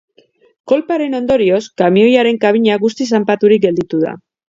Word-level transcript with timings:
Kolpearen 0.71 1.17
ondorioz, 1.19 1.61
kamioaren 1.83 2.43
kabina 2.49 2.81
guztiz 2.89 3.11
zanpaturik 3.19 3.67
gelditu 3.71 4.07
da. 4.09 4.21